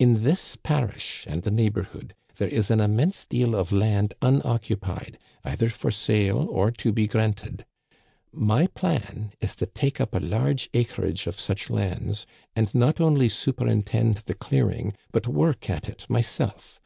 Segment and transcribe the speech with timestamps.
[0.00, 5.68] In this parish and the neighborhood there is an immense deal of land unoccupied, either
[5.68, 7.64] for sale or to be granted.
[8.32, 13.28] My plan is to take up a large acreage of such lands, and not only
[13.28, 16.80] superintend the clearing, but work at it myself.